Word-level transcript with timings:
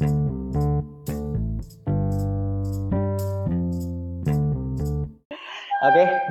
Oke, 0.00 0.08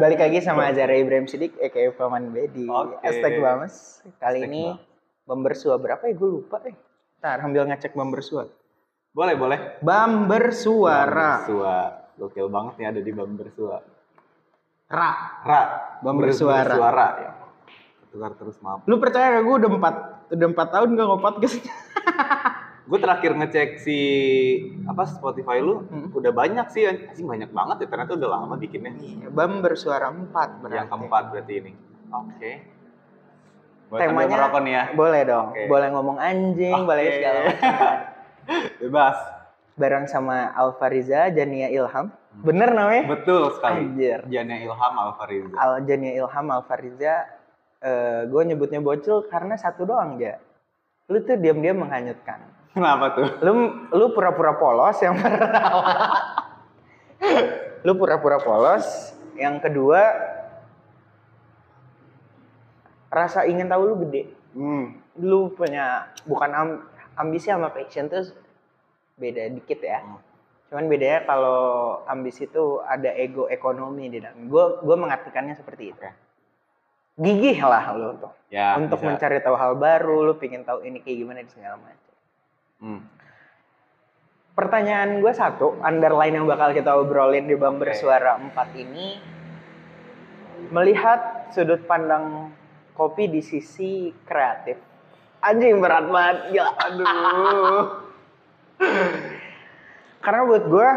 balik 0.02 0.18
lagi 0.18 0.42
sama 0.42 0.74
Azara 0.74 0.98
Ibrahim 0.98 1.30
Sidik, 1.30 1.54
aka 1.62 1.94
Paman 1.94 2.34
B 2.34 2.50
di 2.50 2.66
Oke. 2.66 2.98
Hashtag 3.06 3.38
Bames. 3.38 4.02
Kali 4.18 4.42
Hashtag 4.42 4.50
ini 4.50 4.74
Bam. 4.74 5.46
Bambersua 5.46 5.78
berapa 5.78 6.02
ya? 6.02 6.18
Gue 6.18 6.42
lupa 6.42 6.66
eh. 6.66 6.74
Ntar 7.22 7.46
sambil 7.46 7.70
ngecek 7.70 7.94
Bambersua. 7.94 8.50
Boleh, 9.14 9.38
boleh. 9.38 9.78
Bambersuara. 9.86 11.46
Bersua. 11.46 12.10
Gokil 12.18 12.50
banget 12.50 12.74
nih 12.82 12.90
ada 12.90 13.06
di 13.06 13.12
Bambersua. 13.14 13.86
Ra. 14.90 15.12
Ra. 15.46 15.62
Bambersuara. 16.02 16.74
Bersuara. 16.74 17.08
Ya. 17.22 17.38
Tukar 18.10 18.34
terus 18.34 18.58
maaf. 18.66 18.82
Lu 18.90 18.98
percaya 18.98 19.38
gak 19.38 19.46
gue 19.46 19.56
udah 19.62 19.70
empat 19.78 19.96
udah 20.34 20.48
empat 20.58 20.68
tahun 20.74 20.98
gak 20.98 21.06
nge-podcast? 21.06 21.62
Gue 22.90 22.98
terakhir 22.98 23.38
ngecek 23.38 23.70
si 23.78 23.98
apa 24.90 25.06
Spotify 25.06 25.62
lu 25.62 25.86
Hmm. 25.86 26.10
udah 26.10 26.34
banyak 26.34 26.74
sih, 26.74 26.90
anjing 26.90 27.30
banyak 27.30 27.54
banget 27.54 27.86
ya 27.86 27.88
ternyata 27.88 28.18
udah 28.18 28.30
lama 28.34 28.58
bikinnya. 28.58 28.98
Iya, 28.98 29.30
Bambersuara 29.30 30.10
4 30.10 30.66
berarti. 30.66 30.78
Yang 30.82 30.90
keempat 30.90 31.24
berarti 31.30 31.54
ini. 31.54 31.72
Oke. 32.10 32.52
Boleh 33.90 34.02
sambil 34.02 34.14
Temanya 34.26 34.36
ngerokok 34.38 34.62
nih 34.62 34.74
ya. 34.74 34.84
Boleh 34.98 35.22
dong. 35.22 35.48
Oke. 35.54 35.64
Boleh 35.70 35.88
ngomong 35.94 36.18
anjing, 36.18 36.80
boleh 36.82 37.04
Oke. 37.06 37.14
segala 37.14 37.40
macam. 37.46 37.74
Bebas. 38.82 39.18
Bareng 39.80 40.06
sama 40.10 40.52
Alfa 40.52 40.88
Riza, 40.90 41.30
Jania 41.30 41.70
Ilham. 41.70 42.10
Bener 42.42 42.74
namanya? 42.74 43.06
Betul 43.06 43.54
sekali. 43.54 43.86
Anjir. 43.86 44.22
Jana 44.28 44.56
Ilham 44.58 44.94
Alfariza. 44.98 45.56
Al 45.56 45.86
Jania 45.86 46.14
Ilham 46.18 46.46
Alfa 46.50 46.74
Riza. 46.74 47.16
eh 47.80 48.28
gue 48.28 48.42
nyebutnya 48.44 48.84
bocil 48.84 49.24
karena 49.32 49.56
satu 49.56 49.88
doang 49.88 50.20
ya. 50.20 50.36
Lu 51.08 51.24
tuh 51.24 51.40
diam-diam 51.40 51.80
menghanyutkan. 51.80 52.59
Kenapa 52.74 53.06
tuh? 53.18 53.28
Lu 53.42 53.54
lu 53.90 54.06
pura-pura 54.14 54.54
polos 54.56 54.98
yang 55.02 55.18
pertama. 55.18 55.94
lu 57.86 57.92
pura-pura 57.98 58.38
polos. 58.38 58.86
Yang 59.34 59.56
kedua 59.66 60.02
rasa 63.10 63.50
ingin 63.50 63.66
tahu 63.68 63.82
lu 63.90 63.96
gede. 64.06 64.30
Hmm. 64.54 65.02
Lu 65.18 65.52
punya 65.54 66.14
bukan 66.30 66.52
am- 66.54 66.84
ambisi 67.18 67.50
sama 67.50 67.74
passion 67.74 68.08
tuh 68.08 68.30
beda 69.18 69.50
dikit 69.50 69.82
ya. 69.82 70.06
Hmm. 70.06 70.22
Cuman 70.70 70.86
bedanya 70.86 71.26
kalau 71.26 71.60
ambisi 72.06 72.46
itu 72.46 72.78
ada 72.86 73.10
ego 73.18 73.50
ekonomi 73.50 74.14
di 74.14 74.22
dalam. 74.22 74.46
Gue 74.46 74.78
gue 74.86 74.96
mengartikannya 74.96 75.58
seperti 75.58 75.98
itu. 75.98 76.02
Gigih 77.20 77.60
lah 77.66 77.92
lu 77.98 78.16
tuh. 78.22 78.32
Ya, 78.48 78.78
untuk 78.80 79.02
bisa. 79.02 79.12
mencari 79.12 79.38
tahu 79.44 79.58
hal 79.58 79.76
baru, 79.76 80.32
lu 80.32 80.34
pengen 80.40 80.64
tahu 80.64 80.86
ini 80.88 81.04
kayak 81.04 81.18
gimana 81.20 81.40
di 81.44 81.52
segala 81.52 81.76
macam. 81.76 82.09
Hmm. 82.80 83.04
Pertanyaan 84.56 85.24
gue 85.24 85.34
satu, 85.36 85.80
underline 85.84 86.36
yang 86.36 86.48
bakal 86.48 86.76
kita 86.76 86.96
obrolin 86.96 87.48
di 87.48 87.56
Bamber 87.56 87.92
Oke. 87.92 88.00
Suara 88.00 88.36
4 88.40 88.56
ini 88.76 89.20
melihat 90.72 91.52
sudut 91.56 91.84
pandang 91.88 92.52
kopi 92.96 93.32
di 93.32 93.40
sisi 93.40 94.12
kreatif. 94.28 94.76
Anjing 95.40 95.80
berat 95.80 96.12
banget, 96.12 96.38
gila. 96.52 96.72
Aduh. 96.76 97.84
karena 100.24 100.42
buat 100.44 100.64
gue, 100.68 100.90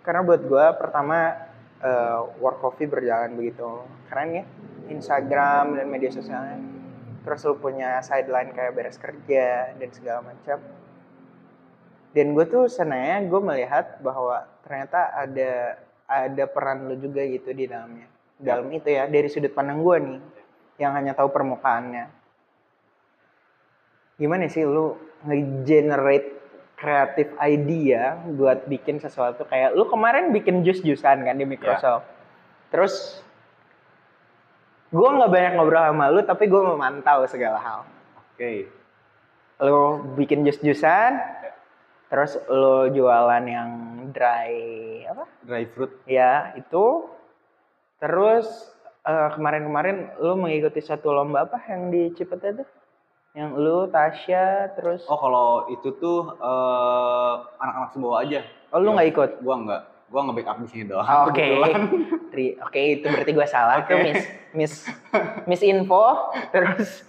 karena 0.00 0.20
buat 0.24 0.42
gue 0.48 0.66
pertama 0.80 1.36
eh, 1.84 2.20
work 2.40 2.64
coffee 2.64 2.88
berjalan 2.88 3.36
begitu 3.36 3.84
keren 4.08 4.40
ya. 4.40 4.44
Instagram 4.88 5.76
dan 5.76 5.86
media 5.92 6.08
sosialnya. 6.08 6.75
Terus 7.26 7.42
lu 7.42 7.58
punya 7.58 7.98
sideline 8.06 8.54
kayak 8.54 8.72
beres 8.78 9.02
kerja 9.02 9.74
dan 9.74 9.90
segala 9.90 10.30
macam. 10.30 10.62
Dan 12.14 12.38
gue 12.38 12.46
tuh 12.46 12.70
senangnya 12.70 13.26
gue 13.26 13.40
melihat 13.42 13.98
bahwa 13.98 14.46
ternyata 14.62 15.10
ada 15.10 15.82
ada 16.06 16.44
peran 16.46 16.86
lo 16.86 16.94
juga 16.94 17.26
gitu 17.26 17.50
di 17.50 17.66
dalamnya. 17.66 18.06
Dalam 18.38 18.70
itu 18.70 18.86
ya 18.94 19.10
dari 19.10 19.26
sudut 19.26 19.50
pandang 19.50 19.82
gue 19.82 19.96
nih 19.98 20.20
yang 20.78 20.94
hanya 20.94 21.18
tahu 21.18 21.34
permukaannya. 21.34 22.06
Gimana 24.22 24.46
sih 24.46 24.62
lu 24.62 24.94
nge-generate 25.26 26.38
kreatif 26.78 27.34
idea 27.42 28.20
buat 28.22 28.70
bikin 28.70 29.02
sesuatu 29.02 29.48
kayak 29.48 29.74
lu 29.74 29.88
kemarin 29.90 30.30
bikin 30.30 30.62
jus-jusan 30.62 31.26
kan 31.26 31.34
di 31.34 31.42
Microsoft. 31.48 32.06
Terus 32.70 33.24
gue 34.96 35.08
nggak 35.12 35.28
banyak 35.28 35.52
ngobrol 35.54 35.84
sama 35.84 36.04
lu 36.08 36.20
tapi 36.24 36.48
gue 36.48 36.62
memantau 36.62 37.28
segala 37.28 37.60
hal 37.60 37.80
Oke. 38.32 38.64
lo 39.60 40.00
bikin 40.16 40.40
jus-jusan 40.42 41.20
terus 42.08 42.40
lo 42.48 42.88
jualan 42.88 43.44
yang 43.44 43.70
dry 44.10 44.52
apa 45.04 45.24
Dry 45.42 45.64
fruit. 45.68 45.92
ya 46.06 46.54
itu 46.54 47.12
terus 47.98 48.46
eh, 49.02 49.28
kemarin-kemarin 49.32 50.16
lo 50.18 50.36
mengikuti 50.36 50.80
satu 50.80 51.10
lomba 51.10 51.44
apa 51.44 51.60
yang 51.68 51.88
di 51.88 52.12
Cipete 52.12 52.62
tuh 52.62 52.68
yang 53.36 53.52
lo 53.52 53.84
Tasya 53.86 54.72
terus 54.72 55.04
Oh 55.08 55.18
kalau 55.18 55.68
itu 55.68 55.92
tuh 55.96 56.36
eh, 56.36 57.34
anak-anak 57.58 57.90
sembawa 57.92 58.16
aja. 58.24 58.40
oh 58.72 58.80
lo 58.80 58.96
nggak 58.96 59.08
ikut 59.12 59.30
Gua 59.40 59.56
enggak. 59.56 59.82
Gua 60.06 60.20
nge-backup 60.22 60.62
di 60.62 60.68
sini 60.68 60.84
doang. 60.86 61.28
Oke. 61.28 61.48
Ri- 62.36 62.58
oke 62.58 62.76
itu 62.76 63.06
berarti 63.06 63.32
gue 63.32 63.46
salah 63.46 63.80
Oke. 63.80 63.88
itu 63.88 63.94
miss 63.98 64.22
miss 64.52 64.74
miss 65.48 65.62
info 65.62 66.04
terus 66.50 67.00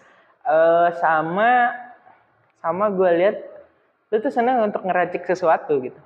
eh, 0.41 0.87
sama 0.95 1.75
sama 2.57 2.87
gue 2.87 3.09
lihat 3.13 3.35
lu 4.07 4.17
tuh 4.17 4.31
seneng 4.31 4.63
untuk 4.63 4.81
ngeracik 4.81 5.23
sesuatu 5.23 5.77
gitu 5.79 5.99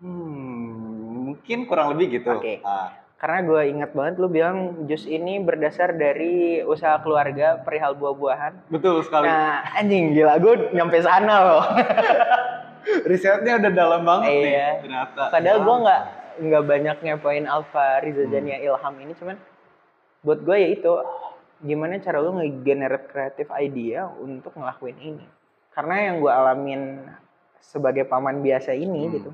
Hmm, 0.00 1.28
mungkin 1.28 1.62
kurang 1.62 1.92
lebih 1.92 2.18
gitu. 2.18 2.34
Oke. 2.34 2.58
Ah, 2.62 2.90
Karena 3.14 3.38
gue 3.44 3.60
ingat 3.68 3.90
banget 3.92 4.14
lu 4.16 4.26
bilang 4.26 4.56
jus 4.84 5.04
ini 5.04 5.38
berdasar 5.38 5.92
dari 5.92 6.58
usaha 6.58 6.98
keluarga 6.98 7.54
perihal 7.56 7.94
buah-buahan. 7.94 8.66
betul 8.66 8.98
sekali. 9.00 9.28
Nah 9.28 9.62
anjing 9.72 10.10
gila 10.10 10.40
gue 10.40 10.72
nyampe 10.72 10.98
sana 10.98 11.34
loh. 11.44 11.64
Risetnya 13.04 13.58
udah 13.58 13.72
dalam 13.72 14.02
banget 14.02 14.28
nih 14.28 14.42
Iya. 14.48 14.68
ternyata. 14.82 15.22
Padahal 15.28 15.58
Ya. 15.58 15.64
gue 15.64 15.76
nggak 15.78 16.02
nggak 16.32 16.64
banyak 16.64 16.96
ngepoin 16.98 17.44
Alfa 17.44 18.00
Riza 18.00 18.24
Hmm. 18.24 18.32
Jania 18.32 18.58
Ilham 18.58 18.94
ini 18.98 19.12
cuman 19.12 19.36
buat 20.20 20.40
gue 20.40 20.56
ya 20.56 20.68
itu 20.70 20.92
gimana 21.60 21.98
cara 21.98 22.18
lu 22.18 22.34
nge-generate 22.34 23.06
kreatif 23.06 23.46
idea 23.52 24.08
untuk 24.08 24.52
ngelakuin 24.52 24.98
ini. 24.98 25.26
Karena 25.70 26.10
yang 26.10 26.18
gue 26.18 26.32
alamin 26.32 26.82
sebagai 27.58 28.04
paman 28.04 28.40
biasa 28.40 28.72
ini 28.72 29.02
Hmm. 29.02 29.12
gitu. 29.12 29.30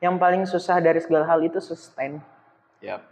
Yang 0.00 0.14
paling 0.16 0.42
susah 0.44 0.80
dari 0.80 0.98
segala 0.98 1.28
hal 1.28 1.40
itu 1.40 1.60
sustain. 1.60 2.24
Yap. 2.80 3.04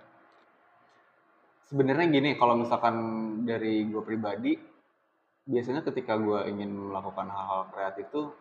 Sebenarnya 1.69 2.09
gini, 2.09 2.33
kalau 2.33 2.57
misalkan 2.57 2.97
dari 3.45 3.85
gue 3.85 4.01
pribadi, 4.01 4.57
biasanya 5.45 5.85
ketika 5.85 6.17
gue 6.17 6.49
ingin 6.49 6.73
melakukan 6.89 7.29
hal-hal 7.29 7.69
kreatif 7.69 8.09
tuh, 8.09 8.33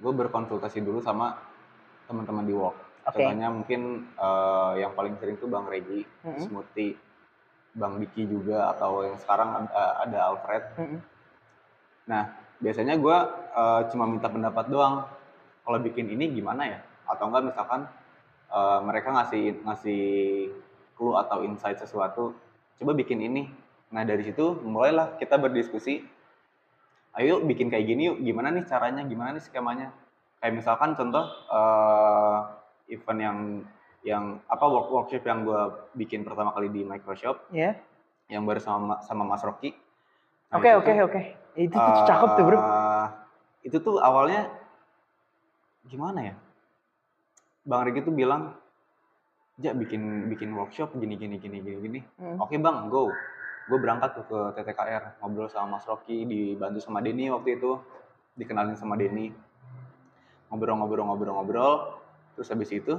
gue 0.00 0.12
berkonsultasi 0.12 0.82
dulu 0.82 0.98
sama 1.02 1.38
teman-teman 2.10 2.44
di 2.46 2.54
work. 2.54 2.76
Oke. 3.04 3.20
Contohnya 3.20 3.48
mungkin 3.52 4.10
eh, 4.16 4.72
yang 4.80 4.96
paling 4.96 5.18
sering 5.20 5.36
tuh 5.36 5.48
Bang 5.50 5.68
Regi, 5.68 6.02
Mm-mm. 6.24 6.48
Smoothie, 6.48 6.96
Bang 7.76 8.00
Diki 8.00 8.24
juga, 8.24 8.72
atau 8.72 9.04
yang 9.04 9.20
sekarang 9.20 9.68
ada, 9.68 10.02
ada 10.04 10.18
Alfred. 10.32 10.64
Mm-mm. 10.80 11.00
Nah, 12.08 12.32
biasanya 12.60 12.96
gue 12.96 13.16
eh, 13.54 13.80
cuma 13.92 14.08
minta 14.08 14.32
pendapat 14.32 14.66
doang. 14.72 15.04
Kalau 15.64 15.78
bikin 15.80 16.12
ini 16.12 16.32
gimana 16.32 16.68
ya? 16.68 16.80
Atau 17.08 17.28
enggak 17.28 17.52
misalkan 17.52 17.88
eh, 18.48 18.78
mereka 18.84 19.12
ngasih 19.12 19.64
ngasih 19.64 20.02
clue 20.94 21.18
atau 21.18 21.42
insight 21.42 21.76
sesuatu, 21.76 22.32
coba 22.78 22.92
bikin 22.94 23.18
ini. 23.18 23.50
Nah 23.90 24.06
dari 24.06 24.22
situ 24.22 24.58
mulailah 24.62 25.18
kita 25.18 25.36
berdiskusi. 25.36 26.06
Ayo 27.14 27.38
bikin 27.46 27.70
kayak 27.70 27.86
gini 27.86 28.10
yuk. 28.10 28.18
Gimana 28.20 28.50
nih 28.50 28.66
caranya? 28.66 29.06
Gimana 29.06 29.38
nih 29.38 29.42
skemanya? 29.42 29.94
Kayak 30.42 30.54
misalkan 30.60 30.98
contoh 30.98 31.24
eh, 31.50 32.38
event 32.90 33.20
yang 33.22 33.38
yang 34.04 34.24
apa 34.44 34.64
work 34.68 34.92
workshop 34.92 35.24
yang 35.24 35.48
gue 35.48 35.62
bikin 35.96 36.26
pertama 36.28 36.52
kali 36.52 36.68
di 36.68 36.84
Microsoft 36.84 37.48
Ya. 37.48 37.80
yang 38.28 38.44
bersama 38.44 39.00
sama 39.00 39.24
Mas 39.24 39.40
Rocky. 39.40 39.72
Nah, 40.52 40.60
Oke 40.60 40.70
oke 40.76 40.92
oke. 41.08 41.20
Itu 41.56 41.72
tuh 41.72 42.04
cakep 42.04 42.30
tuh 42.36 42.44
bro. 42.44 42.58
Eh, 42.60 43.06
itu 43.64 43.76
tuh 43.80 43.96
awalnya 44.02 44.52
gimana 45.88 46.20
ya? 46.20 46.34
Bang 47.64 47.88
Rigi 47.88 48.04
tuh 48.04 48.12
bilang, 48.12 48.52
ja 49.56 49.72
bikin 49.72 50.28
bikin 50.28 50.52
workshop 50.52 50.92
gini 51.00 51.16
gini 51.16 51.40
gini 51.40 51.64
gini 51.64 51.78
gini. 51.80 52.00
Hmm. 52.20 52.36
Oke 52.44 52.60
bang, 52.60 52.92
go. 52.92 53.08
Gue 53.64 53.78
berangkat 53.80 54.20
tuh 54.20 54.24
ke 54.28 54.38
TTKR 54.60 55.24
ngobrol 55.24 55.48
sama 55.48 55.80
Mas 55.80 55.88
Rocky, 55.88 56.28
dibantu 56.28 56.84
sama 56.84 57.00
Denny 57.00 57.32
waktu 57.32 57.56
itu, 57.56 57.80
dikenalin 58.36 58.76
sama 58.76 58.94
Denny. 59.00 59.32
Ngobrol-ngobrol-ngobrol-ngobrol, 60.52 61.96
terus 62.36 62.48
habis 62.52 62.70
itu 62.70 62.94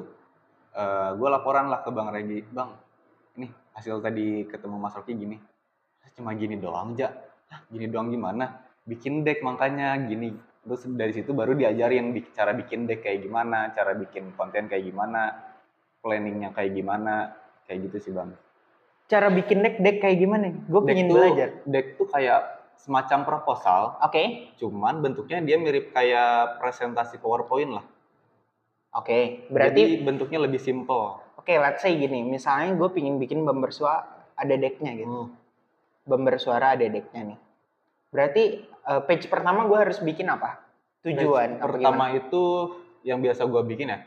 gue 1.16 1.30
laporan 1.32 1.72
lah 1.72 1.86
ke 1.86 1.90
Bang 1.94 2.12
Regi, 2.12 2.44
bang, 2.52 2.68
ini 3.40 3.48
hasil 3.78 4.04
tadi 4.04 4.44
ketemu 4.44 4.76
Mas 4.76 4.92
Rocky 4.92 5.16
gini, 5.16 5.40
cuma 6.20 6.36
gini 6.36 6.60
doang 6.60 6.98
ja, 7.00 7.16
Hah, 7.48 7.64
gini 7.72 7.88
doang 7.88 8.12
gimana? 8.12 8.60
Bikin 8.84 9.24
deck 9.24 9.40
makanya 9.40 9.96
gini, 10.04 10.36
terus 10.66 10.84
dari 10.90 11.14
situ 11.14 11.32
baru 11.32 11.54
diajarin 11.54 12.10
cara 12.34 12.52
bikin 12.58 12.90
deck 12.90 13.06
kayak 13.06 13.22
gimana 13.22 13.70
cara 13.72 13.94
bikin 13.94 14.34
konten 14.34 14.66
kayak 14.66 14.90
gimana 14.90 15.30
planningnya 16.02 16.50
kayak 16.58 16.74
gimana 16.74 17.38
kayak 17.70 17.86
gitu 17.86 17.98
sih 18.02 18.12
bang 18.12 18.34
Cara 19.06 19.30
bikin 19.30 19.62
deck 19.62 19.78
deck 19.82 19.98
kayak 20.02 20.18
gimana 20.18 20.50
nih? 20.50 20.62
Gue 20.66 20.82
pengen 20.82 21.06
tuh- 21.10 21.18
belajar. 21.22 21.50
deck 21.66 21.88
tuh 21.98 22.08
kayak 22.10 22.40
semacam 22.76 23.20
proposal 23.26 23.98
Oke. 24.04 24.54
cuman 24.62 25.02
bentuknya 25.02 25.42
dia 25.42 25.58
mirip 25.58 25.90
kayak 25.90 26.62
presentasi 26.62 27.18
powerpoint 27.18 27.72
lah 27.82 27.86
Oke. 28.94 29.48
Berarti 29.50 29.82
Jadi 29.82 30.06
bentuknya 30.06 30.40
lebih 30.44 30.62
simple 30.62 31.18
oke, 31.36 31.54
let's 31.62 31.86
say 31.86 31.94
gini, 31.94 32.26
misalnya 32.26 32.74
gue 32.74 32.90
pengen 32.90 33.22
bikin 33.22 33.46
bumper 33.46 33.70
suara 33.70 34.02
ada 34.34 34.56
decknya 34.58 34.98
gitu. 34.98 35.30
Bumper 36.06 36.42
suara 36.42 36.74
ada 36.74 36.86
decknya 36.86 37.22
nih. 37.34 37.40
Berarti 38.10 38.44
eh, 38.66 39.02
page 39.06 39.30
pertama 39.30 39.70
gue 39.70 39.78
harus 39.78 40.02
bikin 40.02 40.26
apa? 40.26 40.58
Tujuan. 41.06 41.58
Page 41.58 41.62
apa 41.62 41.70
pertama 41.70 42.06
gimana? 42.10 42.18
itu 42.18 42.44
yang 43.06 43.22
biasa 43.22 43.46
gua 43.46 43.62
bikin 43.62 43.94
ya 43.94 44.00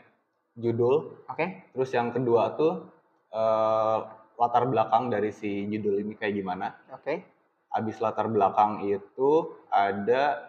judul 0.59 1.23
Oke. 1.31 1.71
terus 1.71 1.87
yang 1.95 2.11
kedua 2.11 2.59
tuh 2.59 2.91
eh, 3.31 3.97
latar 4.39 4.63
belakang 4.71 5.11
dari 5.11 5.35
si 5.35 5.67
judul 5.67 5.99
ini 5.99 6.15
kayak 6.15 6.33
gimana? 6.39 6.71
Oke. 6.95 7.37
abis 7.69 8.01
latar 8.01 8.25
belakang 8.25 8.81
itu 8.81 9.53
ada 9.69 10.41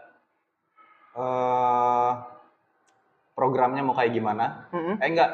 eh 1.12 2.12
programnya 3.36 3.84
mau 3.84 3.92
kayak 3.92 4.16
gimana? 4.16 4.70
Mm-mm. 4.72 4.96
eh 5.04 5.08
enggak. 5.10 5.30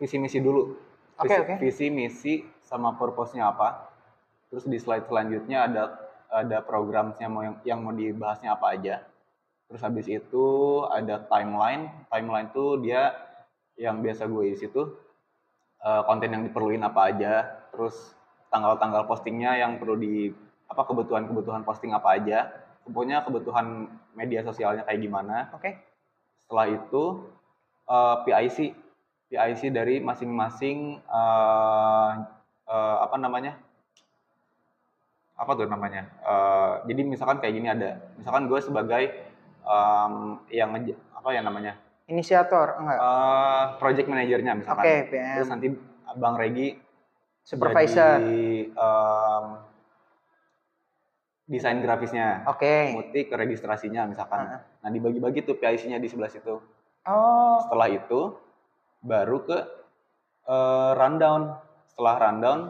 Visi 0.00 0.16
misi 0.16 0.40
dulu. 0.40 0.80
Oke, 1.20 1.28
visi, 1.28 1.40
oke. 1.44 1.54
visi 1.60 1.86
misi 1.92 2.34
sama 2.64 2.96
purpose-nya 2.96 3.52
apa? 3.52 3.92
Terus 4.48 4.64
di 4.64 4.80
slide 4.80 5.04
selanjutnya 5.12 5.68
ada 5.68 5.82
ada 6.32 6.64
programnya 6.64 7.28
mau 7.28 7.44
yang, 7.44 7.56
yang 7.68 7.78
mau 7.84 7.92
dibahasnya 7.92 8.56
apa 8.56 8.72
aja. 8.72 9.04
Terus 9.68 9.82
habis 9.84 10.08
itu 10.08 10.46
ada 10.88 11.20
timeline. 11.28 11.92
Timeline 12.08 12.48
tuh 12.48 12.80
dia 12.80 13.12
yang 13.76 14.00
biasa 14.00 14.24
gue 14.24 14.56
isi 14.56 14.72
tuh 14.72 14.88
eh, 15.84 16.02
konten 16.08 16.32
yang 16.32 16.48
diperluin 16.48 16.80
apa 16.80 17.00
aja 17.12 17.59
terus 17.70 18.14
tanggal-tanggal 18.50 19.06
postingnya 19.06 19.56
yang 19.56 19.78
perlu 19.78 19.94
di 19.94 20.34
apa 20.70 20.82
kebutuhan-kebutuhan 20.86 21.62
posting 21.66 21.90
apa 21.94 22.18
aja. 22.18 22.50
Pokoknya 22.86 23.22
kebutuhan 23.22 23.86
media 24.14 24.42
sosialnya 24.42 24.82
kayak 24.86 25.00
gimana. 25.00 25.50
Oke. 25.54 25.78
setelah 26.40 26.66
itu 26.66 27.30
eh, 27.86 28.16
PIC 28.26 28.58
PIC 29.30 29.62
dari 29.70 30.02
masing-masing 30.02 30.98
eh, 30.98 32.10
eh, 32.66 32.96
apa 33.06 33.16
namanya? 33.18 33.54
Apa 35.38 35.54
tuh 35.54 35.70
namanya? 35.70 36.10
Eh, 36.26 36.72
jadi 36.90 37.00
misalkan 37.06 37.38
kayak 37.38 37.54
gini 37.54 37.68
ada. 37.70 38.02
Misalkan 38.18 38.50
gue 38.50 38.58
sebagai 38.58 39.04
em, 39.62 40.14
yang 40.50 40.74
apa 41.14 41.28
ya 41.30 41.40
namanya? 41.46 41.78
Inisiator 42.10 42.82
enggak? 42.82 42.98
eh, 42.98 43.64
project 43.78 44.06
manajernya 44.10 44.52
misalkan. 44.58 44.82
Oke, 44.82 44.96
PM. 45.14 45.34
terus 45.38 45.48
nanti 45.54 45.66
Bang 46.18 46.34
Regi 46.34 46.74
Supervisor. 47.42 48.20
jadi, 48.20 48.42
em, 48.70 49.44
desain 51.44 51.78
grafisnya 51.78 52.46
Oke. 52.46 52.94
Muti 52.94 53.26
ke 53.26 53.34
registrasinya 53.34 54.06
misalkan 54.06 54.46
Heeh. 54.46 54.60
nah 54.80 54.88
dibagi-bagi 54.88 55.42
tuh 55.42 55.58
PIC-nya 55.58 55.98
di 55.98 56.06
sebelah 56.06 56.30
situ 56.30 56.62
Oh. 57.00 57.56
setelah 57.64 57.88
itu 57.88 58.36
baru 59.00 59.40
ke 59.42 59.58
eh, 60.46 60.92
rundown 60.94 61.56
setelah 61.86 62.14
rundown 62.20 62.60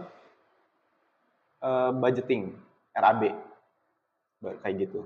eh, 1.61 1.91
budgeting 1.93 2.57
RAB 2.93 3.23
kayak 4.63 4.75
gitu 4.81 5.05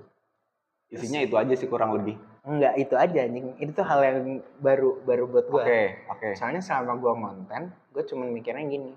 isinya 0.88 1.18
itu 1.18 1.34
aja 1.34 1.54
sih 1.54 1.66
kurang 1.66 1.98
lebih 1.98 2.14
Enggak, 2.44 2.76
itu 2.76 2.92
aja 2.92 3.24
anjing. 3.24 3.56
Itu 3.56 3.72
tuh 3.72 3.88
hal 3.88 4.04
yang 4.04 4.18
baru 4.60 5.00
baru 5.00 5.24
buat 5.24 5.48
oke 5.48 5.64
gue. 5.64 5.96
oke 6.12 6.28
Soalnya 6.36 6.60
selama 6.60 7.00
gue 7.00 7.12
konten, 7.16 7.62
gue 7.88 8.04
cuma 8.04 8.28
mikirnya 8.28 8.68
gini. 8.68 8.92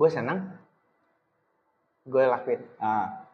Gue 0.00 0.08
seneng, 0.08 0.48
gue 2.08 2.24
lakuin. 2.24 2.64
nah 2.80 3.28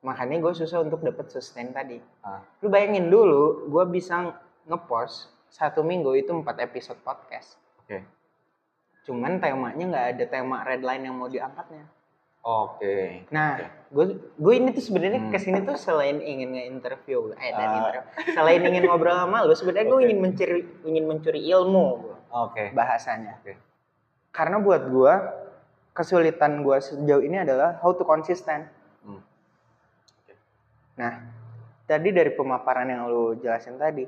Makanya 0.00 0.36
gue 0.36 0.52
susah 0.52 0.84
untuk 0.84 1.00
dapet 1.00 1.28
sustain 1.28 1.72
tadi. 1.72 1.96
Ah. 2.20 2.40
Lu 2.60 2.68
bayangin 2.68 3.08
dulu, 3.08 3.68
gue 3.68 3.84
bisa 3.88 4.32
ngepost 4.64 5.32
satu 5.48 5.80
minggu 5.80 6.12
itu 6.12 6.28
empat 6.28 6.60
episode 6.60 7.00
podcast. 7.00 7.56
Oke. 7.80 8.04
Cuman 9.04 9.40
temanya 9.40 9.84
nggak 9.84 10.06
ada 10.16 10.24
tema 10.28 10.60
red 10.60 10.80
line 10.80 11.04
yang 11.04 11.16
mau 11.16 11.28
diangkatnya. 11.28 11.84
oke 12.44 13.24
Nah, 13.32 13.56
Oke. 13.56 13.64
gue 13.88 14.04
gue 14.36 14.52
ini 14.60 14.68
tuh 14.76 14.84
sebenarnya 14.84 15.16
Hmm. 15.16 15.32
ke 15.32 15.40
sini 15.40 15.64
tuh 15.64 15.80
selain 15.80 16.20
ingin 16.20 16.52
nge-interview, 16.52 17.32
eh 17.40 17.52
dan 17.56 17.68
Ah. 17.68 17.76
interview, 17.80 18.04
selain 18.36 18.60
ingin 18.60 18.84
ngobrol 18.84 19.16
sama 19.16 19.48
lu, 19.48 19.56
sebenarnya 19.56 19.88
gue 19.88 19.96
Oke. 19.96 20.04
ingin 20.04 20.18
mencuri 20.20 20.60
ingin 20.84 21.04
mencuri 21.08 21.40
ilmu 21.40 21.88
oke 22.28 22.64
bahasanya. 22.76 23.40
Oke. 23.40 23.56
Karena 24.28 24.60
buat 24.60 24.84
gue 24.84 25.12
kesulitan 25.94 26.66
gue 26.66 26.76
sejauh 26.82 27.22
ini 27.22 27.40
adalah 27.40 27.78
how 27.80 27.94
to 27.94 28.02
konsisten. 28.02 28.66
Hmm. 29.06 29.22
Nah, 30.98 31.22
tadi 31.86 32.10
dari 32.10 32.34
pemaparan 32.34 32.90
yang 32.90 33.06
lu 33.06 33.38
jelasin 33.38 33.78
tadi, 33.78 34.02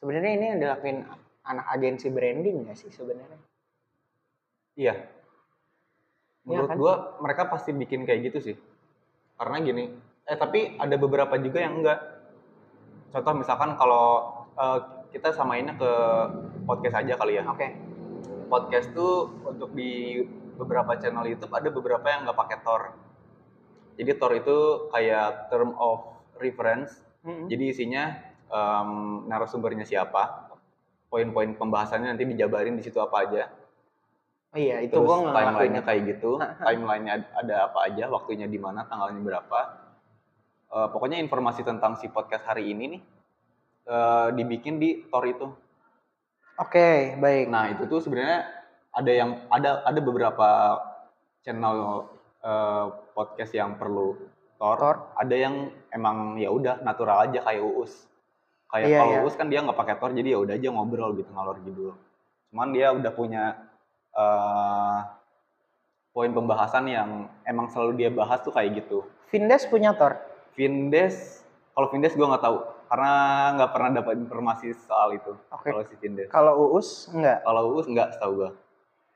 sebenarnya 0.00 0.32
ini 0.32 0.44
yang 0.56 0.58
dilakuin 0.58 1.04
anak 1.44 1.66
agensi 1.76 2.08
branding 2.08 2.66
nggak 2.66 2.78
sih 2.78 2.90
sebenarnya? 2.90 3.52
iya 4.78 4.94
Iya 6.42 6.48
menurut 6.48 6.70
kan? 6.74 6.78
gua 6.78 6.94
mereka 7.22 7.46
pasti 7.46 7.70
bikin 7.70 8.02
kayak 8.02 8.32
gitu 8.32 8.38
sih 8.52 8.56
karena 9.38 9.62
gini 9.62 9.84
eh 10.26 10.36
tapi 10.38 10.74
ada 10.78 10.94
beberapa 10.98 11.34
juga 11.38 11.62
yang 11.62 11.82
enggak 11.82 11.98
contoh 13.14 13.34
misalkan 13.38 13.78
kalau 13.78 14.06
eh, 14.58 14.78
kita 15.14 15.30
samainnya 15.34 15.76
ke 15.76 15.92
podcast 16.64 17.04
aja 17.04 17.14
kali 17.20 17.36
ya 17.36 17.44
Oke, 17.44 17.68
podcast 18.48 18.88
tuh 18.96 19.28
untuk 19.44 19.76
di 19.76 20.24
beberapa 20.62 20.94
channel 20.96 21.26
YouTube 21.26 21.50
ada 21.50 21.68
beberapa 21.68 22.06
yang 22.06 22.24
nggak 22.24 22.38
pakai 22.38 22.58
Tor. 22.62 22.82
Jadi 23.98 24.10
Tor 24.16 24.32
itu 24.32 24.56
kayak 24.88 25.50
term 25.50 25.74
of 25.76 26.06
reference. 26.38 26.94
Mm-mm. 27.26 27.46
Jadi 27.50 27.64
isinya 27.70 28.14
em, 28.46 28.90
narasumbernya 29.26 29.82
siapa, 29.82 30.50
poin-poin 31.10 31.54
pembahasannya 31.54 32.14
nanti 32.14 32.24
dijabarin 32.24 32.78
di 32.78 32.82
situ 32.82 32.98
apa 32.98 33.26
aja. 33.26 33.44
oh 34.52 34.60
iya 34.60 34.84
itu 34.84 34.92
Terus 34.92 35.08
ngelakuin. 35.08 35.32
timelinenya 35.48 35.82
kayak 35.82 36.02
gitu, 36.12 36.30
timelinenya 36.68 37.12
ad- 37.20 37.30
ada 37.40 37.56
apa 37.72 37.78
aja, 37.88 38.04
waktunya 38.12 38.44
di 38.44 38.60
mana, 38.60 38.84
tanggalnya 38.84 39.20
berapa. 39.24 39.60
Eh, 40.72 40.88
pokoknya 40.92 41.16
informasi 41.20 41.64
tentang 41.64 41.96
si 41.96 42.08
podcast 42.12 42.44
hari 42.48 42.68
ini 42.72 42.84
nih 42.96 43.02
eh, 43.88 44.28
dibikin 44.36 44.76
di 44.76 45.04
Tor 45.08 45.24
itu. 45.24 45.46
Oke, 46.60 47.16
baik. 47.16 47.48
Nah 47.48 47.72
itu 47.72 47.88
tuh 47.88 48.04
sebenarnya 48.04 48.44
ada 48.92 49.12
yang 49.12 49.30
ada 49.48 49.80
ada 49.88 50.00
beberapa 50.04 50.48
channel 51.42 52.06
eh, 52.44 52.86
podcast 53.16 53.52
yang 53.56 53.80
perlu 53.80 54.16
tor. 54.60 54.76
Tor. 54.78 54.96
Ada 55.18 55.34
yang 55.34 55.54
emang 55.90 56.36
ya 56.38 56.52
udah 56.52 56.84
natural 56.84 57.26
aja 57.28 57.42
kayak 57.42 57.62
uus. 57.64 58.06
Kayak 58.72 58.88
Iya, 58.88 58.98
kalau 59.04 59.12
iya. 59.12 59.22
uus 59.24 59.34
kan 59.36 59.46
dia 59.52 59.60
nggak 59.60 59.76
pakai 59.76 59.96
tor 60.00 60.16
jadi 60.16 60.28
ya 60.32 60.38
udah 60.40 60.54
aja 60.56 60.68
ngobrol 60.72 61.12
gitu 61.16 61.30
ngalor 61.32 61.56
gitu. 61.64 61.92
Cuman 62.52 62.68
dia 62.72 62.92
udah 62.92 63.12
punya 63.12 63.44
eh, 64.12 64.98
poin 66.12 66.30
pembahasan 66.32 66.84
yang 66.88 67.32
emang 67.48 67.72
selalu 67.72 67.96
dia 67.96 68.10
bahas 68.12 68.44
tuh 68.44 68.52
kayak 68.52 68.84
gitu. 68.84 69.08
Vindes 69.32 69.64
punya 69.64 69.96
Tor. 69.96 70.20
Vindes 70.52 71.40
kalau 71.72 71.88
Vindes 71.88 72.12
gue 72.12 72.26
nggak 72.28 72.44
tahu 72.44 72.60
karena 72.92 73.12
nggak 73.56 73.70
pernah 73.72 73.90
dapat 73.96 74.14
informasi 74.20 74.76
soal 74.84 75.16
itu. 75.16 75.32
Oke. 75.48 75.72
Kalau 75.72 75.82
si 75.88 75.94
Vindes. 75.96 76.28
Kalau 76.28 76.52
Uus 76.76 77.08
enggak. 77.08 77.40
Kalau 77.40 77.72
uus 77.72 77.88
nggak 77.88 78.08
setahu 78.12 78.32
gue. 78.44 78.50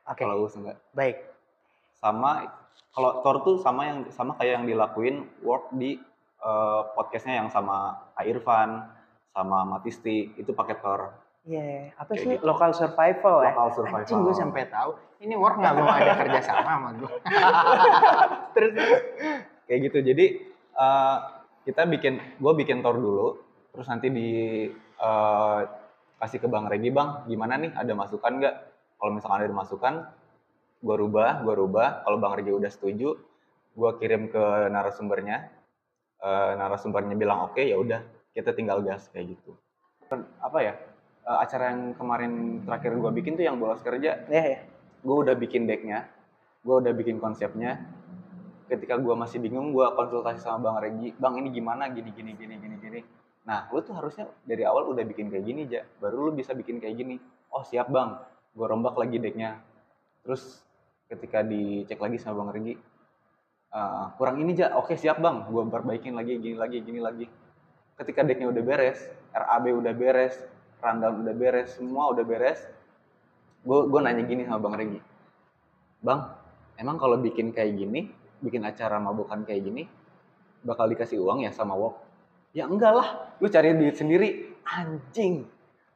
Oke, 0.07 0.23
Kalau 0.23 0.35
uus 0.41 0.55
enggak. 0.55 0.77
baik. 0.91 1.17
sama 1.97 2.45
kalau 2.93 3.25
Thor 3.25 3.41
tuh 3.41 3.55
sama 3.57 3.81
yang 3.83 3.97
sama 4.09 4.37
kayak 4.37 4.61
yang 4.61 4.65
dilakuin 4.65 5.15
work 5.41 5.73
di 5.73 5.97
eh, 6.39 6.81
podcastnya 6.93 7.41
yang 7.41 7.49
sama 7.49 7.97
Irfan 8.21 8.85
sama 9.33 9.65
Matisti 9.65 10.29
itu 10.33 10.53
pakai 10.53 10.77
Thor 10.77 11.09
Iya, 11.41 11.95
apa 11.95 12.11
Kayak 12.11 12.21
sih 12.21 12.29
gitu. 12.35 12.43
local 12.43 12.71
survival 12.71 13.35
ya? 13.39 13.49
Local 13.49 13.69
survival. 13.73 14.03
Anjing 14.03 14.19
gue 14.19 14.35
sampai 14.35 14.63
tahu. 14.67 14.91
Ini 15.17 15.33
work 15.33 15.55
nggak 15.57 15.73
mau 15.73 15.87
ada 15.89 16.13
kerja 16.19 16.39
sama 16.43 16.69
sama 16.69 16.89
gue. 16.93 17.11
Terus 18.55 18.71
kayak 19.65 19.79
gitu 19.83 19.97
jadi 20.05 20.25
eh, 20.77 21.17
kita 21.65 21.81
bikin 21.83 22.13
gue 22.37 22.53
bikin 22.55 22.79
Thor 22.79 22.95
dulu 22.95 23.27
terus 23.73 23.87
nanti 23.87 24.07
di 24.07 24.29
eh, 24.97 25.59
kasih 26.17 26.39
ke 26.39 26.47
Bang 26.47 26.69
Regi 26.69 26.89
Bang 26.89 27.25
gimana 27.25 27.57
nih 27.57 27.73
ada 27.73 27.91
masukan 27.91 28.37
nggak 28.37 28.55
kalau 28.97 29.11
misalkan 29.15 29.45
ada 29.45 29.53
masukan 29.53 29.93
gue 30.81 30.95
rubah 30.97 31.41
gue 31.41 31.53
rubah 31.53 32.05
kalau 32.05 32.17
Bang 32.21 32.37
Regi 32.37 32.53
udah 32.53 32.69
setuju 32.69 33.17
gue 33.77 33.91
kirim 34.01 34.29
ke 34.29 34.43
narasumbernya 34.73 35.57
Eh, 36.17 36.51
narasumbernya 36.57 37.13
bilang 37.13 37.45
oke 37.45 37.61
ya 37.61 37.77
udah 37.77 38.01
kita 38.33 38.49
tinggal 38.57 38.81
gas 38.81 39.05
kayak 39.13 39.37
gitu 39.37 39.53
apa 40.41 40.59
ya 40.65 40.73
eh, 41.29 41.37
acara 41.45 41.77
yang 41.77 41.93
kemarin 41.93 42.65
terakhir 42.65 42.97
gue 42.97 43.11
bikin 43.21 43.37
tuh 43.37 43.45
yang 43.45 43.61
bolos 43.61 43.85
kerja 43.85 44.25
ya 44.25 44.43
ya. 44.57 44.59
gue 45.05 45.13
udah 45.13 45.37
bikin 45.37 45.69
decknya 45.69 46.09
gue 46.65 46.73
udah 46.73 46.89
bikin 46.97 47.21
konsepnya 47.21 47.85
ketika 48.65 48.97
gue 48.97 49.13
masih 49.13 49.37
bingung 49.37 49.69
gue 49.77 49.85
konsultasi 49.93 50.41
sama 50.41 50.73
bang 50.73 50.89
Regi 50.89 51.09
bang 51.21 51.37
ini 51.37 51.53
gimana 51.53 51.85
gini 51.93 52.09
gini 52.09 52.33
gini 52.33 52.55
gini 52.57 52.77
gini 52.81 53.01
Nah, 53.47 53.63
lu 53.71 53.79
tuh 53.79 53.95
harusnya 53.95 54.27
dari 54.43 54.67
awal 54.67 54.91
udah 54.91 55.07
bikin 55.07 55.31
kayak 55.31 55.47
gini, 55.47 55.71
Ja. 55.71 55.87
Baru 56.03 56.27
lu 56.27 56.35
bisa 56.35 56.51
bikin 56.51 56.83
kayak 56.83 56.99
gini. 56.99 57.15
Oh, 57.47 57.63
siap, 57.63 57.87
Bang. 57.87 58.19
Gue 58.57 58.65
rombak 58.65 58.97
lagi 58.97 59.21
decknya. 59.21 59.61
Terus 60.25 60.65
ketika 61.05 61.45
dicek 61.45 62.01
lagi 62.01 62.17
sama 62.17 62.41
Bang 62.41 62.57
Regi, 62.57 62.73
"Eh, 63.69 64.05
kurang 64.17 64.41
ini, 64.41 64.57
Ja. 64.57 64.73
Oke, 64.81 64.97
siap, 64.97 65.21
Bang. 65.21 65.45
Gue 65.53 65.61
perbaikin 65.69 66.17
lagi, 66.17 66.41
gini 66.41 66.57
lagi, 66.57 66.81
gini 66.81 66.97
lagi. 66.97 67.29
Ketika 67.93 68.25
decknya 68.25 68.49
udah 68.49 68.63
beres, 68.65 68.97
RAB 69.29 69.77
udah 69.77 69.93
beres, 69.93 70.35
rundown 70.81 71.21
udah 71.21 71.35
beres, 71.37 71.77
semua 71.77 72.09
udah 72.09 72.25
beres, 72.25 72.59
gue 73.61 73.79
gue 73.89 73.99
nanya 74.01 74.25
gini 74.25 74.41
sama 74.49 74.57
Bang 74.57 74.75
Regi. 74.77 75.01
Bang, 76.01 76.33
emang 76.81 76.97
kalau 76.97 77.17
bikin 77.21 77.53
kayak 77.53 77.77
gini, 77.77 78.09
bikin 78.41 78.65
acara 78.65 79.01
mabukan 79.01 79.41
kayak 79.45 79.65
gini, 79.65 79.85
bakal 80.61 80.89
dikasih 80.89 81.21
uang 81.21 81.45
ya 81.45 81.53
sama 81.53 81.73
Wok? 81.73 81.95
Ya 82.53 82.65
enggak 82.69 82.93
lah, 82.93 83.37
lu 83.37 83.49
cari 83.49 83.73
duit 83.77 83.97
sendiri. 83.97 84.57
Anjing, 84.65 85.45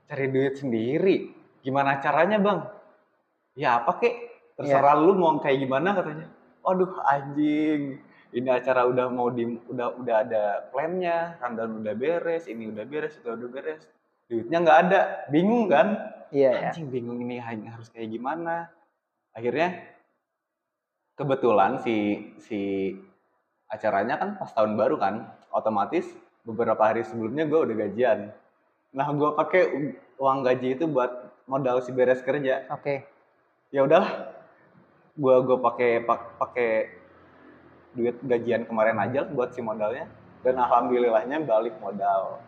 cari 0.09 0.25
duit 0.29 0.57
sendiri. 0.57 1.40
Gimana 1.61 2.01
caranya 2.01 2.37
bang? 2.41 2.59
Ya 3.57 3.81
apa 3.81 4.01
kek? 4.01 4.15
Terserah 4.57 4.97
lu 4.97 5.17
mau 5.17 5.37
kayak 5.37 5.61
gimana 5.61 5.93
katanya. 5.97 6.27
Waduh 6.61 6.93
anjing, 7.09 7.97
ini 8.31 8.49
acara 8.49 8.85
udah 8.85 9.09
mau 9.09 9.33
di 9.33 9.57
udah 9.65 9.97
udah 9.97 10.15
ada 10.21 10.43
plannya, 10.69 11.41
rundown 11.41 11.81
udah 11.81 11.93
beres, 11.97 12.45
ini 12.45 12.69
udah 12.69 12.85
beres, 12.85 13.17
itu 13.17 13.25
udah 13.25 13.49
beres. 13.49 13.81
Duitnya 14.29 14.57
nggak 14.61 14.79
ada, 14.87 14.99
bingung 15.33 15.65
kan? 15.67 15.97
Iya 16.29 16.51
ya. 16.53 16.69
Anjing 16.69 16.93
bingung 16.93 17.17
ini 17.21 17.41
harus 17.41 17.89
kayak 17.89 18.13
gimana. 18.13 18.69
Akhirnya 19.33 19.81
kebetulan 21.17 21.81
si 21.81 22.29
si 22.39 22.59
acaranya 23.67 24.21
kan 24.21 24.37
pas 24.37 24.53
tahun 24.53 24.77
baru 24.77 25.01
kan, 25.01 25.27
otomatis 25.51 26.05
beberapa 26.45 26.81
hari 26.81 27.01
sebelumnya 27.05 27.47
gue 27.47 27.59
udah 27.59 27.75
gajian. 27.87 28.19
Nah 28.91 29.07
gue 29.11 29.29
pakai 29.33 29.61
uang 30.19 30.39
gaji 30.43 30.77
itu 30.77 30.85
buat 30.87 31.30
modal 31.51 31.83
si 31.83 31.91
beres 31.91 32.23
kerja. 32.23 32.63
Oke. 32.71 33.03
Ya 33.75 33.83
udahlah, 33.83 34.31
gue 35.19 35.35
gue 35.43 35.57
pakai 35.59 35.91
pak- 36.07 36.39
pakai 36.39 36.71
duit 37.91 38.15
gajian 38.23 38.63
kemarin 38.63 38.95
aja 38.95 39.27
buat 39.27 39.51
si 39.51 39.59
modalnya. 39.59 40.07
Dan 40.41 40.55
alhamdulillahnya 40.57 41.43
balik 41.43 41.75
modal. 41.83 42.39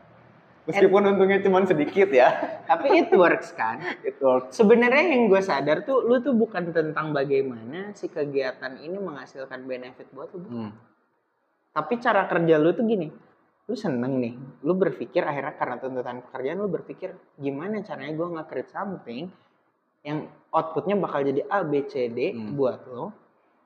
Meskipun 0.64 1.04
untungnya 1.04 1.44
cuma 1.44 1.60
sedikit 1.68 2.08
ya. 2.08 2.32
Tapi 2.72 3.04
it 3.04 3.12
works 3.12 3.52
kan? 3.52 3.84
Itu 4.00 4.48
Sebenarnya 4.48 5.12
yang 5.12 5.28
gue 5.28 5.44
sadar 5.44 5.84
tuh, 5.84 6.08
lu 6.08 6.24
tuh 6.24 6.32
bukan 6.32 6.72
tentang 6.72 7.12
bagaimana 7.12 7.92
si 7.92 8.08
kegiatan 8.08 8.80
ini 8.80 8.96
menghasilkan 8.96 9.68
benefit 9.68 10.08
buat 10.16 10.32
lu. 10.32 10.48
hmm. 10.48 10.72
Tapi 11.76 12.00
cara 12.00 12.32
kerja 12.32 12.56
lu 12.56 12.72
tuh 12.72 12.88
gini, 12.88 13.12
lu 13.64 13.76
seneng 13.76 14.20
nih, 14.20 14.34
lu 14.62 14.76
berpikir 14.76 15.24
akhirnya 15.24 15.56
karena 15.56 15.76
tuntutan 15.80 16.20
pekerjaan 16.20 16.60
lu 16.60 16.68
berpikir 16.68 17.16
gimana 17.40 17.80
caranya 17.80 18.12
gue 18.12 18.28
nge-create 18.36 18.70
something 18.70 19.32
yang 20.04 20.28
outputnya 20.52 21.00
bakal 21.00 21.24
jadi 21.24 21.48
A, 21.48 21.64
B, 21.64 21.88
C, 21.88 22.12
D 22.12 22.36
Hmm. 22.36 22.60
buat 22.60 22.84
lo. 22.86 23.16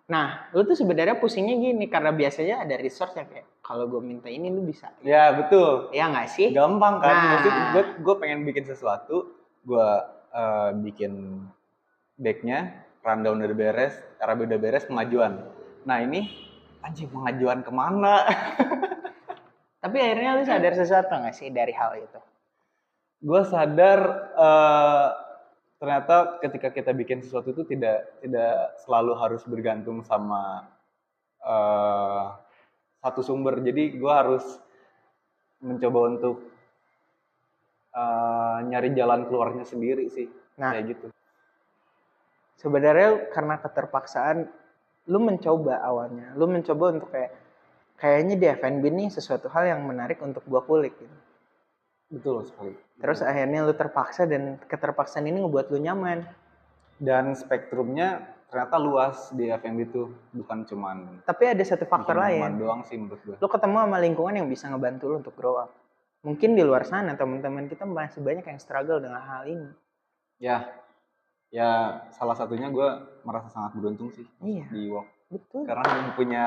Nah, 0.07 0.47
lu 0.53 0.63
tuh 0.63 0.77
sebenarnya 0.77 1.17
pusingnya 1.17 1.57
gini 1.57 1.89
karena 1.89 2.13
biasanya 2.13 2.61
ada 2.61 2.77
resource 2.77 3.17
yang 3.17 3.27
kayak 3.27 3.59
kalau 3.59 3.89
gue 3.89 3.99
minta 3.99 4.29
ini 4.29 4.47
lu 4.47 4.61
bisa. 4.61 4.93
Ya 5.01 5.33
betul. 5.33 5.89
Ya 5.91 6.07
nggak 6.07 6.29
sih? 6.29 6.53
gampang 6.53 7.01
kan 7.01 7.11
Nah. 7.11 7.27
maksud 7.33 7.53
gue 7.73 7.83
gue 8.05 8.15
pengen 8.21 8.45
bikin 8.45 8.63
sesuatu 8.63 9.33
gue 9.65 9.89
eh, 10.31 10.69
bikin 10.79 11.43
decknya 12.15 12.85
rundown 13.01 13.39
udah 13.39 13.51
beres 13.51 13.93
RAB 14.17 14.45
udah 14.45 14.57
beres 14.57 14.83
pengajuan 14.83 15.43
nah 15.83 15.99
ini 15.99 16.27
anjing 16.81 17.07
pengajuan 17.07 17.61
ke 17.61 17.71
mana 17.71 18.23
Tapi 19.77 19.97
akhirnya 20.01 20.37
lu 20.37 20.43
sadar 20.43 20.73
sesuatu 20.73 21.13
nggak 21.13 21.35
sih 21.35 21.49
dari 21.53 21.73
hal 21.73 21.93
itu? 22.01 22.19
gue 23.17 23.41
sadar 23.49 23.99
eh, 24.37 25.07
ternyata 25.81 26.37
ketika 26.37 26.69
kita 26.69 26.93
bikin 26.93 27.25
sesuatu 27.25 27.49
itu 27.49 27.65
tidak 27.65 28.21
tidak 28.21 28.77
selalu 28.85 29.17
harus 29.17 29.41
bergantung 29.49 30.05
sama 30.05 30.69
eh, 31.41 32.25
satu 33.01 33.21
sumber 33.25 33.57
jadi 33.65 33.97
gue 33.97 34.13
harus 34.13 34.45
mencoba 35.65 35.99
untuk 36.13 36.45
eh, 37.97 38.57
nyari 38.69 38.93
jalan 38.93 39.25
keluarnya 39.25 39.65
sendiri 39.65 40.05
sih 40.13 40.29
Nah. 40.57 40.73
kayak 40.73 40.97
gitu 40.97 41.07
sebenarnya 42.57 43.29
karena 43.29 43.61
keterpaksaan 43.61 44.49
lu 45.05 45.19
mencoba 45.21 45.85
awalnya 45.85 46.33
lu 46.33 46.49
mencoba 46.49 46.97
untuk 46.97 47.13
kayak 47.13 47.29
kayaknya 47.97 48.35
di 48.37 48.45
F&B 48.47 48.83
nih 48.87 49.09
sesuatu 49.09 49.49
hal 49.51 49.67
yang 49.67 49.81
menarik 49.83 50.21
untuk 50.21 50.45
gua 50.45 50.61
kulik 50.63 50.95
gitu. 50.97 51.17
betul 52.07 52.47
sekali. 52.47 52.71
Terus 53.03 53.19
akhirnya 53.19 53.67
lu 53.67 53.75
terpaksa 53.75 54.23
dan 54.23 54.55
keterpaksaan 54.63 55.27
ini 55.27 55.43
ngebuat 55.43 55.67
lu 55.75 55.83
nyaman. 55.83 56.23
Dan 56.97 57.35
spektrumnya 57.35 58.37
ternyata 58.47 58.79
luas 58.79 59.35
di 59.35 59.51
F&B 59.51 59.79
itu 59.91 60.07
bukan 60.31 60.63
cuman 60.63 61.19
tapi 61.27 61.51
ada 61.51 61.59
satu 61.67 61.83
faktor 61.83 62.15
lain. 62.15 62.55
doang 62.55 62.79
sih 62.87 62.95
menurut 62.95 63.19
gue 63.27 63.35
lu 63.35 63.47
ketemu 63.51 63.75
sama 63.83 63.97
lingkungan 63.99 64.39
yang 64.39 64.47
bisa 64.47 64.71
ngebantu 64.71 65.03
lu 65.11 65.15
untuk 65.19 65.35
grow 65.35 65.59
up. 65.59 65.75
Mungkin 66.23 66.55
di 66.55 66.63
luar 66.63 66.87
sana 66.87 67.13
teman-teman 67.19 67.67
kita 67.67 67.83
masih 67.83 68.23
banyak 68.23 68.47
yang 68.47 68.59
struggle 68.59 69.03
dengan 69.03 69.19
hal 69.19 69.43
ini. 69.51 69.67
Ya 70.39 70.63
ya 71.51 72.03
salah 72.15 72.35
satunya 72.35 72.71
gue 72.71 72.87
merasa 73.23 73.47
sangat 73.47 73.75
beruntung 73.79 74.11
sih 74.11 74.27
iya. 74.43 74.67
di 74.71 74.91
work 74.91 75.07
betul. 75.27 75.63
Karena 75.67 76.11
punya 76.15 76.45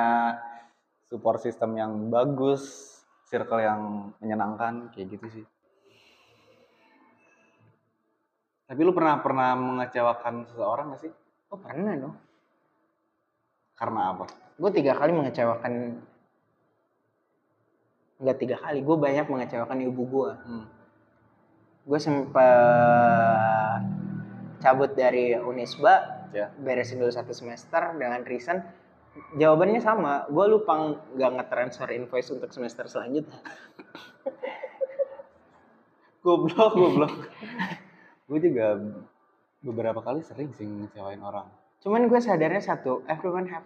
support 1.11 1.43
system 1.43 1.75
yang 1.75 2.07
bagus, 2.09 2.62
circle 3.26 3.59
yang 3.59 3.81
menyenangkan 4.23 4.95
kayak 4.95 5.19
gitu 5.19 5.26
sih. 5.29 5.47
Tapi 8.64 8.81
lu 8.87 8.95
pernah 8.95 9.19
pernah 9.19 9.59
mengecewakan 9.59 10.47
seseorang 10.47 10.95
gak 10.95 11.02
sih? 11.02 11.12
oh 11.50 11.59
pernah 11.59 11.90
dong 11.99 12.14
Karena 13.75 14.14
apa? 14.14 14.25
gue 14.55 14.71
tiga 14.71 14.95
kali 14.95 15.11
mengecewakan 15.11 15.99
nggak 18.21 18.38
tiga 18.38 18.61
kali 18.61 18.85
gue 18.85 18.93
banyak 18.95 19.25
mengecewakan 19.26 19.81
ibu 19.83 20.02
gue 20.05 20.31
Hmm. 20.47 20.67
gue 21.88 21.99
sempat 21.99 23.81
cabut 24.61 24.93
dari 24.95 25.33
Unisba 25.35 26.21
Ya. 26.31 26.52
beresin 26.62 27.02
dulu 27.02 27.11
satu 27.11 27.35
semester 27.35 27.97
dengan 27.99 28.23
reason 28.23 28.62
jawabannya 29.35 29.79
sama 29.79 30.26
gue 30.26 30.47
lupa 30.47 30.73
nggak 31.12 31.31
nge-transfer 31.37 31.88
invoice 31.90 32.31
untuk 32.31 32.50
semester 32.50 32.87
selanjutnya 32.87 33.38
Goblok, 36.21 36.76
goblok. 36.76 37.14
gue 38.29 38.38
juga 38.38 38.76
beberapa 39.61 39.99
kali 39.99 40.21
sering 40.21 40.52
sih 40.52 40.64
ngecewain 40.64 41.19
orang. 41.19 41.49
cuman 41.81 42.07
gue 42.07 42.21
sadarnya 42.21 42.61
satu 42.61 43.00
everyone 43.07 43.49
have 43.49 43.64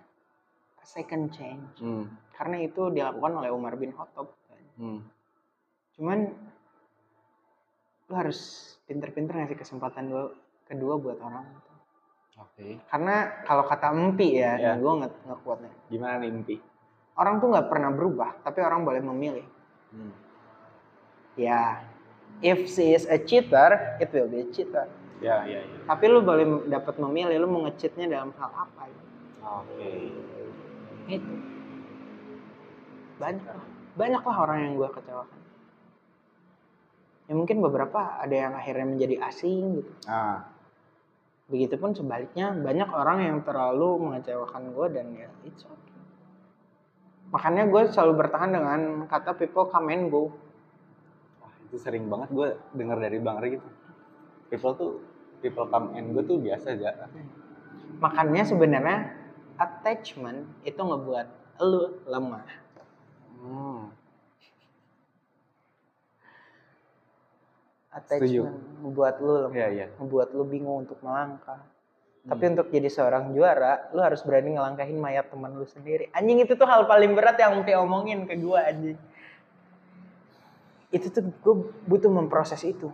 a 0.79 0.87
second 0.87 1.29
change 1.29 1.67
Hmm. 1.77 2.07
karena 2.33 2.63
itu 2.63 2.89
dilakukan 2.89 3.43
oleh 3.43 3.51
Umar 3.51 3.75
bin 3.75 3.91
Khattab 3.91 4.31
Hmm. 4.75 5.03
cuman 5.95 6.31
lu 8.05 8.15
harus 8.15 8.39
pinter-pinter 8.85 9.35
ngasih 9.35 9.55
kesempatan 9.57 10.07
dua 10.07 10.31
kedua 10.65 10.95
buat 10.97 11.19
orang 11.19 11.47
Oke. 12.35 12.83
karena 12.85 13.15
kalau 13.43 13.63
kata 13.63 13.91
empi 13.91 14.37
ya, 14.37 14.55
Ya. 14.55 14.73
gue 14.75 14.93
nggak 14.93 15.13
nggak 15.23 15.41
kuat 15.41 15.59
nih 15.61 15.73
Gimana 15.89 16.15
nih 16.19 16.31
mimpi? 16.31 16.57
orang 17.15 17.39
tuh 17.39 17.49
nggak 17.49 17.69
pernah 17.69 17.91
berubah 17.91 18.31
tapi 18.43 18.59
orang 18.59 18.83
boleh 18.83 18.99
memilih 19.01 19.47
Hmm. 19.91 20.11
ya 21.35 21.79
if 22.41 22.67
she 22.67 22.91
is 22.91 23.07
a 23.07 23.15
cheater 23.17 23.71
it 23.97 24.11
will 24.11 24.27
be 24.27 24.43
a 24.43 24.49
cheater 24.49 24.91
Ya, 25.19 25.41
ya, 25.43 25.63
ya. 25.63 25.79
tapi 25.87 26.05
lu 26.07 26.21
boleh 26.21 26.43
dapat 26.67 26.99
memilih 26.99 27.39
lu 27.39 27.47
mau 27.47 27.63
nge-cheatnya 27.63 28.11
dalam 28.11 28.35
hal 28.35 28.51
apa 28.51 28.83
gitu. 28.87 29.05
Oke. 29.41 29.93
itu 31.07 31.33
banyak 33.15 33.45
lah 33.45 33.63
banyak 33.95 34.21
lah 34.21 34.37
orang 34.39 34.59
yang 34.61 34.73
gue 34.75 34.89
kecewakan 34.91 35.41
ya 37.25 37.33
mungkin 37.33 37.57
beberapa 37.61 38.19
ada 38.19 38.35
yang 38.35 38.53
akhirnya 38.53 38.87
menjadi 38.87 39.17
asing 39.23 39.79
gitu 39.79 39.93
Nah, 40.05 40.51
begitupun 41.49 41.93
sebaliknya 41.93 42.57
banyak 42.57 42.89
orang 42.89 43.19
yang 43.21 43.39
terlalu 43.45 44.01
mengecewakan 44.01 44.73
gue 44.73 44.87
dan 44.97 45.07
ya 45.13 45.31
it's 45.45 45.65
okay 45.69 45.93
makanya 47.29 47.69
gue 47.69 47.83
selalu 47.93 48.13
bertahan 48.25 48.51
dengan 48.55 48.81
kata 49.11 49.37
people 49.37 49.69
come 49.69 49.93
and 49.93 50.09
go 50.09 50.33
wah 51.45 51.55
itu 51.69 51.77
sering 51.77 52.09
banget 52.09 52.29
gue 52.33 52.49
dengar 52.73 52.97
dari 53.01 53.19
Bang 53.21 53.41
Ri 53.43 53.59
gitu. 53.59 53.69
People 54.49 54.73
tuh 54.77 54.91
people 55.43 55.67
come 55.69 55.93
and 55.99 56.15
go 56.15 56.23
tuh 56.23 56.39
biasa 56.39 56.79
aja. 56.79 57.11
makanya 57.99 58.43
sebenarnya 58.47 58.99
attachment 59.59 60.47
itu 60.65 60.81
ngebuat 60.81 61.27
lu 61.63 62.03
lemah 62.09 62.65
Hmm. 63.45 63.93
Attachment 67.95 68.59
ngebuat 68.83 69.15
lu 69.23 69.33
lemah 69.47 69.55
Iya, 69.57 69.69
iya. 69.71 69.87
ngebuat 69.97 70.29
lu 70.35 70.45
bingung 70.45 70.85
untuk 70.85 70.99
melangkah 71.01 71.63
Hmm. 72.25 72.33
tapi 72.33 72.57
untuk 72.57 72.73
jadi 72.73 72.89
seorang 72.89 73.37
juara 73.37 73.93
lu 73.93 74.01
harus 74.01 74.25
berani 74.25 74.57
ngelangkahin 74.57 74.97
mayat 74.97 75.29
teman 75.29 75.53
lu 75.61 75.69
sendiri 75.69 76.09
anjing 76.17 76.41
itu 76.41 76.57
tuh 76.57 76.65
hal 76.65 76.89
paling 76.89 77.13
berat 77.13 77.37
yang 77.37 77.61
Mpi 77.61 77.77
omongin 77.77 78.25
ke 78.25 78.41
gua 78.41 78.65
anjing 78.65 78.97
itu 80.89 81.13
tuh 81.13 81.21
gue 81.21 81.55
butuh 81.85 82.09
memproses 82.09 82.65
itu 82.65 82.89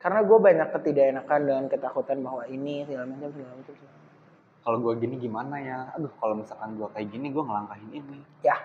karena 0.00 0.24
gue 0.24 0.38
banyak 0.38 0.68
ketidakenakan 0.70 1.40
dengan 1.44 1.64
ketakutan 1.66 2.22
bahwa 2.24 2.46
ini 2.48 2.88
segala 2.88 3.04
macam 3.10 3.28
segala 3.36 3.52
macam 3.52 3.74
segala 3.76 3.92
macam. 4.00 4.18
Kalau 4.60 4.78
gue 4.80 4.92
gini 4.96 5.14
gimana 5.20 5.56
ya? 5.60 5.78
Aduh, 5.92 6.12
kalau 6.16 6.34
misalkan 6.40 6.76
gue 6.80 6.88
kayak 6.92 7.08
gini, 7.12 7.26
gue 7.28 7.44
ngelangkahin 7.44 7.90
ini. 7.96 8.18
ya 8.40 8.56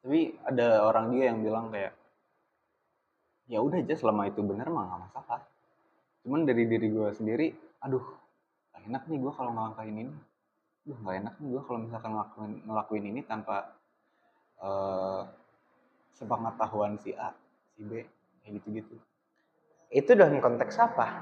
Tapi 0.00 0.20
ada 0.44 0.84
orang 0.84 1.12
juga 1.12 1.24
yang 1.24 1.40
bilang 1.40 1.68
kayak, 1.72 1.92
ya 3.50 3.58
udah 3.58 3.82
aja 3.82 3.94
selama 3.98 4.30
itu 4.30 4.40
bener 4.40 4.70
mah 4.70 4.86
gak 4.86 5.00
masalah. 5.10 5.40
Cuman 6.22 6.46
dari 6.46 6.64
diri 6.64 6.86
gue 6.86 7.10
sendiri, 7.10 7.50
aduh, 7.82 8.04
gak 8.70 8.86
enak 8.86 9.02
nih 9.10 9.18
gue 9.18 9.32
kalau 9.34 9.50
ngelangkahin 9.50 9.96
ini. 10.06 10.12
Aduh, 10.86 10.96
gak 11.02 11.16
enak 11.18 11.34
nih 11.36 11.48
gue 11.50 11.62
kalau 11.66 11.78
misalkan 11.82 12.10
ngelakuin, 12.14 12.52
ngelakuin 12.62 13.04
ini 13.10 13.20
tanpa 13.26 13.74
uh, 14.58 15.26
sepengetahuan 16.14 16.94
si 16.96 17.10
A, 17.12 17.34
si 17.74 17.82
B, 17.82 18.04
kayak 18.40 18.52
gitu-gitu. 18.60 18.94
itu 19.90 20.14
dalam 20.14 20.38
konteks 20.38 20.78
apa 20.78 21.18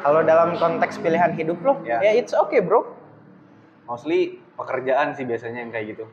kalau 0.00 0.24
dalam 0.24 0.56
konteks 0.56 0.96
pilihan 0.96 1.36
hidup 1.36 1.60
lo 1.60 1.76
Ya. 1.84 2.00
ya 2.00 2.16
it's 2.16 2.32
okay 2.32 2.64
bro 2.64 2.80
Mostly 3.84 4.40
pekerjaan 4.56 5.12
sih 5.12 5.28
biasanya 5.28 5.60
yang 5.60 5.68
kayak 5.68 5.92
gitu. 5.92 6.08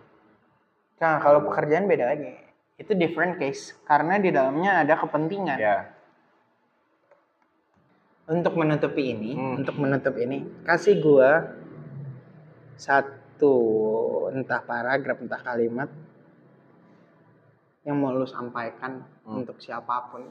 nah 0.99 1.15
kalau 1.23 1.39
pekerjaan 1.47 1.87
beda 1.87 2.11
lagi 2.11 2.35
itu 2.79 2.95
different 2.95 3.35
case 3.35 3.75
karena 3.83 4.15
di 4.17 4.31
dalamnya 4.31 4.87
ada 4.87 4.95
kepentingan 4.95 5.59
Ya, 5.59 5.91
untuk 8.29 8.55
menutupi 8.55 9.11
ini, 9.11 9.35
Hmm. 9.35 9.59
untuk 9.59 9.75
menutup 9.75 10.15
ini, 10.15 10.45
kasih 10.63 11.01
gua 11.03 11.59
satu 12.79 13.53
entah 14.31 14.63
paragraf 14.63 15.19
entah 15.19 15.41
kalimat 15.41 15.89
yang 17.83 17.99
mau 17.99 18.15
lu 18.15 18.23
sampaikan 18.23 19.03
Hmm. 19.27 19.43
untuk 19.43 19.59
siapa 19.59 20.13
pun. 20.13 20.23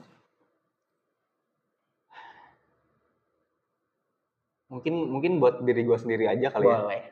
mungkin 4.68 5.08
mungkin 5.08 5.40
buat 5.40 5.64
diri 5.64 5.80
gue 5.80 5.96
sendiri 5.96 6.28
aja 6.28 6.52
kali 6.52 6.68
ya. 6.68 6.76
Boleh. 6.84 7.04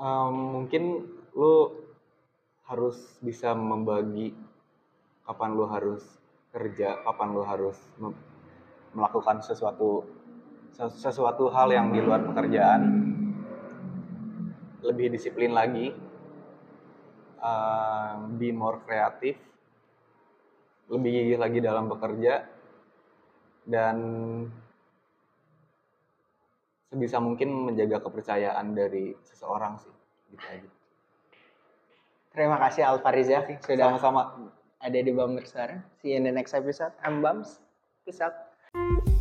Um, 0.00 0.36
mungkin 0.64 1.04
lu 1.36 1.52
harus 2.66 2.98
bisa 3.22 3.54
membagi 3.54 4.34
kapan 5.22 5.54
lu 5.54 5.66
harus 5.70 6.02
kerja, 6.50 7.02
kapan 7.02 7.28
lu 7.34 7.42
harus 7.46 7.78
melakukan 8.94 9.42
sesuatu 9.42 10.06
ses- 10.74 10.98
sesuatu 10.98 11.46
hal 11.50 11.70
yang 11.70 11.94
di 11.94 12.02
luar 12.02 12.26
pekerjaan. 12.26 12.82
Lebih 14.82 15.14
disiplin 15.14 15.54
lagi, 15.54 15.94
um, 17.42 18.38
be 18.38 18.50
more 18.50 18.82
kreatif, 18.86 19.38
lebih 20.90 21.10
gigih 21.10 21.38
lagi 21.38 21.58
dalam 21.58 21.90
bekerja, 21.90 22.46
dan 23.66 23.96
sebisa 26.86 27.18
mungkin 27.18 27.50
menjaga 27.50 27.98
kepercayaan 27.98 28.72
dari 28.78 29.10
seseorang 29.26 29.74
sih 29.82 29.94
gitu 30.30 30.46
aja 30.46 30.75
Terima 32.36 32.60
kasih 32.60 32.84
Alfariza 32.84 33.48
sudah 33.64 33.96
sama-sama 33.96 34.52
ada 34.76 34.98
di 35.00 35.08
Bummer 35.08 35.40
sekarang. 35.48 35.80
See 36.04 36.12
you 36.12 36.20
in 36.20 36.28
the 36.28 36.34
next 36.36 36.52
episode. 36.52 36.92
I'm 37.00 37.24
Bums. 37.24 37.64
Peace 38.04 38.20
out. 38.20 39.15